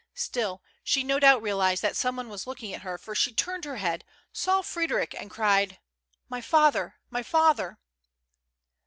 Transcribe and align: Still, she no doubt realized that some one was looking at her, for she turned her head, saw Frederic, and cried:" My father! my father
Still, 0.15 0.63
she 0.83 1.03
no 1.03 1.19
doubt 1.19 1.43
realized 1.43 1.83
that 1.83 1.95
some 1.95 2.15
one 2.15 2.27
was 2.27 2.47
looking 2.47 2.73
at 2.73 2.81
her, 2.81 2.97
for 2.97 3.13
she 3.13 3.31
turned 3.35 3.65
her 3.65 3.75
head, 3.75 4.03
saw 4.33 4.63
Frederic, 4.63 5.13
and 5.13 5.29
cried:" 5.29 5.79
My 6.29 6.41
father! 6.41 6.95
my 7.11 7.21
father 7.21 7.77